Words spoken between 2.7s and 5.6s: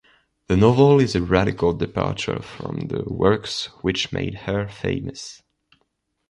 the works which made her famous.